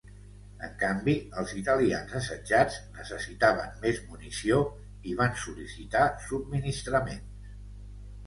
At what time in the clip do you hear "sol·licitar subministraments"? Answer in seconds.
5.43-7.53